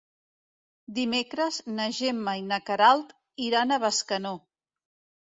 [0.99, 3.13] Dimecres na Gemma i na Queralt
[3.49, 4.33] iran a Bescanó.